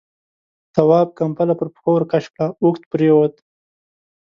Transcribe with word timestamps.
تواب، 0.75 1.07
کمپله 1.19 1.53
پر 1.59 1.67
پښو 1.73 1.89
ورکش 1.95 2.25
کړه، 2.33 2.47
اوږد 2.61 2.83
پرېووت. 2.91 3.33